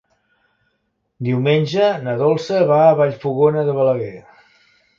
[1.27, 4.13] Diumenge na Dolça va a Vallfogona de Balaguer.